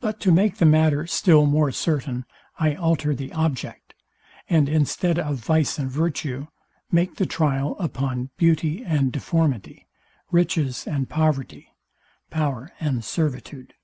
But 0.00 0.20
to 0.20 0.32
make 0.32 0.56
the 0.56 0.64
matter 0.64 1.06
still 1.06 1.44
more 1.44 1.70
certain, 1.70 2.24
I 2.58 2.74
alter 2.74 3.14
the 3.14 3.30
object; 3.34 3.92
and 4.48 4.70
instead 4.70 5.18
of 5.18 5.36
vice 5.36 5.76
and 5.78 5.90
virtue, 5.90 6.46
make 6.90 7.16
the 7.16 7.26
trial 7.26 7.76
upon 7.78 8.30
beauty 8.38 8.82
and 8.82 9.12
deformity, 9.12 9.86
riches 10.30 10.86
and 10.86 11.10
poverty, 11.10 11.74
power 12.30 12.72
and 12.80 13.04
servitude. 13.04 13.74